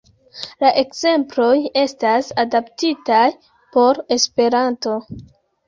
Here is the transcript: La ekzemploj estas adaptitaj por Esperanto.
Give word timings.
La 0.63 0.69
ekzemploj 0.81 1.57
estas 1.83 2.31
adaptitaj 2.45 3.21
por 3.77 4.03
Esperanto. 4.19 4.99